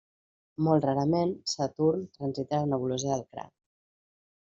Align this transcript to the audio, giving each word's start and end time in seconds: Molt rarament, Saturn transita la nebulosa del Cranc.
Molt 0.67 0.87
rarament, 0.87 1.35
Saturn 1.55 2.03
transita 2.19 2.65
la 2.67 2.75
nebulosa 2.75 3.15
del 3.17 3.27
Cranc. 3.33 3.59